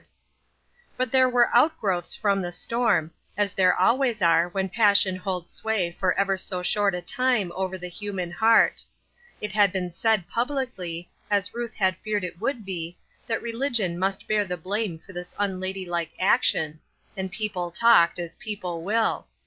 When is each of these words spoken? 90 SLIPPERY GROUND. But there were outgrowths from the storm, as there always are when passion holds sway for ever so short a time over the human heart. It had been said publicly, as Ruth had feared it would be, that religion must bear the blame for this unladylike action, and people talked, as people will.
90 0.03 0.07
SLIPPERY 0.07 0.81
GROUND. 0.81 0.97
But 0.97 1.11
there 1.11 1.29
were 1.29 1.55
outgrowths 1.55 2.15
from 2.15 2.41
the 2.41 2.51
storm, 2.51 3.11
as 3.37 3.53
there 3.53 3.75
always 3.79 4.19
are 4.23 4.49
when 4.49 4.67
passion 4.67 5.15
holds 5.15 5.51
sway 5.53 5.91
for 5.91 6.17
ever 6.19 6.35
so 6.37 6.63
short 6.63 6.95
a 6.95 7.03
time 7.03 7.51
over 7.53 7.77
the 7.77 7.87
human 7.87 8.31
heart. 8.31 8.83
It 9.41 9.51
had 9.51 9.71
been 9.71 9.91
said 9.91 10.27
publicly, 10.27 11.11
as 11.29 11.53
Ruth 11.53 11.75
had 11.75 11.97
feared 11.97 12.23
it 12.23 12.41
would 12.41 12.65
be, 12.65 12.97
that 13.27 13.43
religion 13.43 13.99
must 13.99 14.27
bear 14.27 14.43
the 14.43 14.57
blame 14.57 14.97
for 14.97 15.13
this 15.13 15.35
unladylike 15.37 16.13
action, 16.19 16.79
and 17.15 17.31
people 17.31 17.69
talked, 17.69 18.17
as 18.17 18.35
people 18.37 18.81
will. 18.81 19.27